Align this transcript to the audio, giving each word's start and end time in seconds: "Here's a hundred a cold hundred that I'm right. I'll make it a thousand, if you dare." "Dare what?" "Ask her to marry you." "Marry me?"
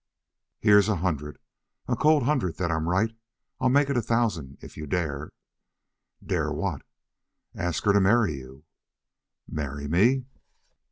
"Here's 0.57 0.89
a 0.89 0.95
hundred 0.95 1.37
a 1.87 1.95
cold 1.95 2.23
hundred 2.23 2.57
that 2.57 2.71
I'm 2.71 2.89
right. 2.89 3.15
I'll 3.59 3.69
make 3.69 3.87
it 3.87 3.95
a 3.95 4.01
thousand, 4.01 4.57
if 4.59 4.75
you 4.75 4.87
dare." 4.87 5.31
"Dare 6.25 6.51
what?" 6.51 6.81
"Ask 7.53 7.83
her 7.83 7.93
to 7.93 8.01
marry 8.01 8.33
you." 8.33 8.63
"Marry 9.47 9.87
me?" 9.87 10.25